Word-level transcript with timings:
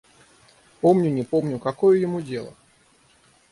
Помню, 0.79 1.11
не 1.11 1.21
помню... 1.21 1.59
Какое 1.59 1.99
ему 1.99 2.21
дело? 2.21 2.55